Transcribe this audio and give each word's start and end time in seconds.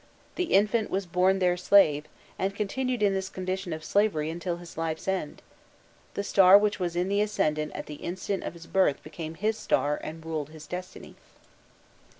The 0.33 0.45
infant 0.45 0.89
was 0.89 1.05
born 1.05 1.37
their 1.37 1.55
slave, 1.55 2.05
and 2.39 2.55
continued 2.55 3.03
in 3.03 3.13
this 3.13 3.29
condition 3.29 3.71
of 3.71 3.83
slavery 3.85 4.31
until 4.31 4.57
his 4.57 4.75
life's 4.75 5.07
end: 5.07 5.43
the 6.15 6.23
star 6.23 6.57
which 6.57 6.79
was 6.79 6.95
in 6.95 7.07
the 7.07 7.21
ascendent 7.21 7.71
at 7.73 7.85
the 7.85 8.01
instant 8.01 8.43
of 8.43 8.53
his 8.55 8.65
birth 8.65 9.03
became 9.03 9.35
his 9.35 9.59
star, 9.59 9.99
and 10.03 10.25
ruled 10.25 10.49
his 10.49 10.65
destiny. 10.65 11.17